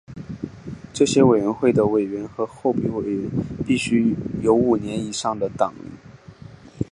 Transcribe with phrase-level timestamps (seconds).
[0.91, 3.29] 这些委员会的委员和候补委员
[3.67, 5.91] 必须有五年以上的党龄。